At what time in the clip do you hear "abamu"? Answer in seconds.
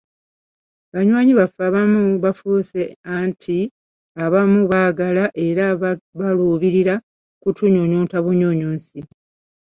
1.69-2.03, 4.25-4.59